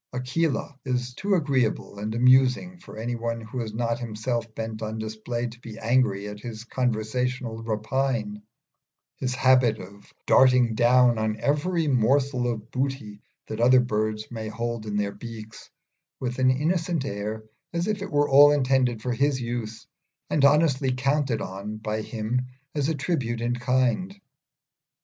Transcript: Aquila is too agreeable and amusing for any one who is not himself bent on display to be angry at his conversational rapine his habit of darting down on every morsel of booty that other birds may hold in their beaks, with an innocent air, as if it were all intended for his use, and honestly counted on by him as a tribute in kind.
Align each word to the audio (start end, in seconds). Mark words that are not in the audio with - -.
Aquila 0.13 0.79
is 0.83 1.13
too 1.13 1.35
agreeable 1.35 1.99
and 1.99 2.15
amusing 2.15 2.79
for 2.79 2.97
any 2.97 3.13
one 3.13 3.39
who 3.39 3.61
is 3.61 3.71
not 3.71 3.99
himself 3.99 4.51
bent 4.55 4.81
on 4.81 4.97
display 4.97 5.45
to 5.45 5.59
be 5.59 5.77
angry 5.77 6.27
at 6.27 6.39
his 6.39 6.63
conversational 6.63 7.61
rapine 7.61 8.41
his 9.17 9.35
habit 9.35 9.77
of 9.77 10.11
darting 10.25 10.73
down 10.73 11.19
on 11.19 11.39
every 11.39 11.87
morsel 11.87 12.47
of 12.51 12.71
booty 12.71 13.21
that 13.45 13.59
other 13.61 13.79
birds 13.79 14.25
may 14.31 14.47
hold 14.47 14.87
in 14.87 14.97
their 14.97 15.11
beaks, 15.13 15.69
with 16.19 16.39
an 16.39 16.49
innocent 16.49 17.05
air, 17.05 17.43
as 17.71 17.85
if 17.85 18.01
it 18.01 18.09
were 18.11 18.27
all 18.27 18.49
intended 18.51 19.03
for 19.03 19.13
his 19.13 19.39
use, 19.39 19.85
and 20.31 20.43
honestly 20.43 20.91
counted 20.91 21.41
on 21.41 21.77
by 21.77 22.01
him 22.01 22.47
as 22.73 22.89
a 22.89 22.95
tribute 22.95 23.39
in 23.39 23.53
kind. 23.53 24.19